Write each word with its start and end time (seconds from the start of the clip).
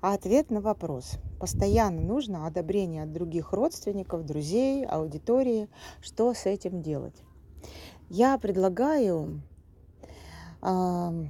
А 0.00 0.14
ответ 0.14 0.50
на 0.50 0.62
вопрос. 0.62 1.18
Постоянно 1.38 2.00
нужно 2.00 2.46
одобрение 2.46 3.02
от 3.02 3.12
других 3.12 3.52
родственников, 3.52 4.24
друзей, 4.24 4.86
аудитории. 4.86 5.68
Что 6.00 6.32
с 6.32 6.46
этим 6.46 6.80
делать? 6.80 7.22
Я 8.08 8.38
предлагаю 8.38 9.42
э, 10.62 11.24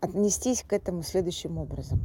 отнестись 0.00 0.64
к 0.64 0.72
этому 0.72 1.04
следующим 1.04 1.58
образом. 1.58 2.00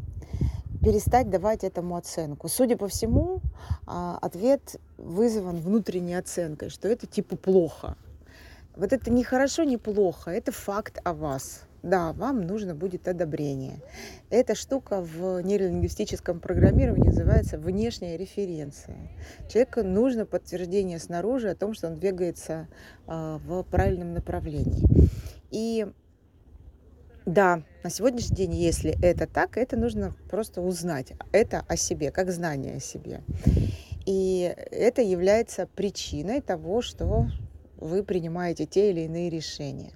Перестать 0.82 1.30
давать 1.30 1.64
этому 1.64 1.96
оценку. 1.96 2.48
Судя 2.50 2.78
по 2.78 2.88
всему, 2.88 3.42
э, 3.88 4.18
ответ 4.22 4.76
вызван 4.98 5.58
внутренней 5.58 6.16
оценкой, 6.16 6.70
что 6.70 6.88
это 6.88 7.08
типа 7.08 7.36
плохо. 7.36 7.98
Вот 8.82 8.94
это 8.94 9.12
не 9.12 9.24
хорошо, 9.24 9.64
не 9.64 9.78
плохо, 9.78 10.32
это 10.32 10.52
факт 10.52 11.00
о 11.04 11.14
вас. 11.14 11.66
Да, 11.84 12.14
вам 12.14 12.42
нужно 12.42 12.74
будет 12.74 13.08
одобрение. 13.08 13.80
Эта 14.32 14.56
штука 14.56 15.02
в 15.02 15.40
нейролингвистическом 15.42 16.40
программировании 16.40 17.10
называется 17.10 17.60
внешняя 17.60 18.18
референция. 18.18 18.98
Человеку 19.48 19.84
нужно 19.84 20.26
подтверждение 20.26 20.98
снаружи 20.98 21.52
о 21.52 21.56
том, 21.56 21.76
что 21.76 21.90
он 21.90 22.00
двигается 22.00 22.68
э, 23.06 23.38
в 23.46 23.62
правильном 23.66 24.16
направлении. 24.16 24.84
И 25.52 25.86
да, 27.28 27.62
на 27.84 27.92
сегодняшний 27.92 28.36
день, 28.36 28.56
если 28.56 28.98
это 29.04 29.28
так, 29.28 29.58
это 29.58 29.78
нужно 29.78 30.16
просто 30.28 30.60
узнать. 30.64 31.14
Это 31.32 31.64
о 31.68 31.78
себе, 31.78 32.10
как 32.10 32.32
знание 32.32 32.78
о 32.78 32.80
себе. 32.80 33.22
И 34.08 34.56
это 34.72 35.04
является 35.04 35.68
причиной 35.68 36.42
того, 36.42 36.82
что 36.82 37.28
вы 37.82 38.04
принимаете 38.04 38.66
те 38.66 38.92
или 38.92 39.02
иные 39.02 39.30
решения. 39.30 39.92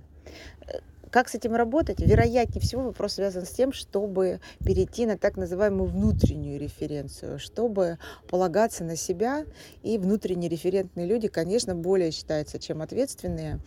Как 1.15 1.29
с 1.29 1.35
этим 1.35 1.55
работать? 1.55 2.01
Вероятнее 2.01 2.59
всего 2.59 2.81
вопрос 2.81 3.13
связан 3.13 3.45
с 3.45 3.49
тем, 3.51 3.71
чтобы 3.71 4.41
перейти 4.65 5.05
на 5.05 5.17
так 5.17 5.37
называемую 5.37 5.89
внутреннюю 5.89 6.59
референцию, 6.59 7.39
чтобы 7.39 7.99
полагаться 8.27 8.83
на 8.83 8.97
себя. 8.97 9.45
И 9.81 9.97
внутренние 9.97 10.49
референтные 10.49 11.05
люди, 11.07 11.29
конечно, 11.29 11.73
более 11.73 12.11
считаются, 12.11 12.59
чем 12.59 12.81
ответственные, 12.81 13.61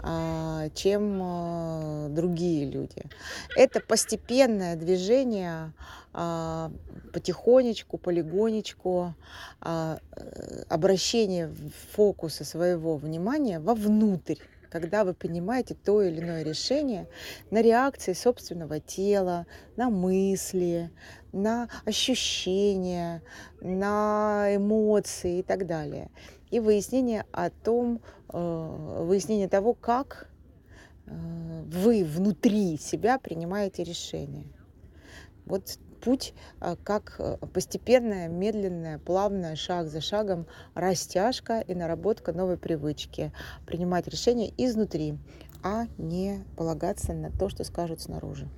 а, 0.00 0.68
чем 0.74 1.18
а, 1.22 2.08
другие 2.10 2.70
люди. 2.70 3.04
Это 3.56 3.80
постепенное 3.80 4.76
движение 4.76 5.72
а, 6.12 6.70
потихонечку, 7.14 7.96
полигонечку 7.96 9.14
э, 9.62 9.96
обращение 10.68 11.50
фокуса 11.92 12.44
своего 12.44 12.98
внимания 12.98 13.60
вовнутрь 13.60 14.36
когда 14.72 15.04
вы 15.04 15.12
принимаете 15.12 15.74
то 15.74 16.00
или 16.00 16.18
иное 16.20 16.42
решение 16.42 17.06
на 17.50 17.60
реакции 17.60 18.14
собственного 18.14 18.80
тела, 18.80 19.46
на 19.76 19.90
мысли, 19.90 20.90
на 21.30 21.68
ощущения, 21.84 23.22
на 23.60 24.46
эмоции 24.56 25.40
и 25.40 25.42
так 25.42 25.66
далее. 25.66 26.10
И 26.50 26.58
выяснение 26.58 27.26
о 27.32 27.50
том, 27.50 28.00
э, 28.32 29.02
выяснение 29.02 29.46
того, 29.46 29.74
как 29.74 30.30
э, 31.04 31.10
вы 31.66 32.02
внутри 32.02 32.78
себя 32.78 33.18
принимаете 33.18 33.84
решение. 33.84 34.46
Вот 35.44 35.78
путь 36.02 36.34
а, 36.60 36.76
как 36.76 37.16
э, 37.18 37.36
постепенная, 37.52 38.28
медленная, 38.28 38.98
плавная, 38.98 39.56
шаг 39.56 39.88
за 39.88 40.00
шагом 40.00 40.46
растяжка 40.74 41.60
и 41.60 41.74
наработка 41.74 42.32
новой 42.32 42.58
привычки. 42.58 43.32
Принимать 43.66 44.08
решения 44.08 44.52
изнутри, 44.56 45.16
а 45.62 45.86
не 45.98 46.44
полагаться 46.56 47.12
на 47.14 47.30
то, 47.30 47.48
что 47.48 47.64
скажут 47.64 48.00
снаружи. 48.00 48.48